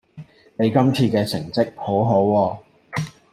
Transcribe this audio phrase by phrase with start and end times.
[0.57, 2.57] 你今次嘅成績好好喎